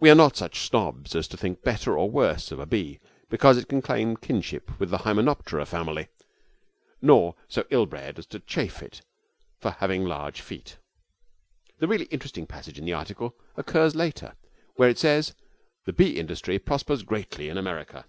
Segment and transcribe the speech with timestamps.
[0.00, 3.56] We are not such snobs as to think better or worse of a bee because
[3.56, 6.08] it can claim kinship with the Hymenoptera family,
[7.00, 9.00] nor so ill bred as to chaff it
[9.62, 10.76] for having large feet.
[11.78, 14.34] The really interesting passage in the article occurs later,
[14.76, 15.34] where it says:
[15.86, 18.04] 'The bee industry prospers greatly in America.'